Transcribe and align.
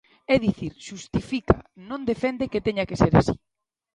É 0.33 0.35
dicir, 0.47 0.71
xustifica, 0.87 1.57
non 1.89 2.01
defende 2.11 2.49
que 2.51 2.63
teña 2.65 2.87
que 2.89 2.99
ser 3.01 3.13
así. 3.17 3.35